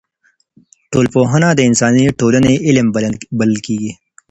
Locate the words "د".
1.53-1.59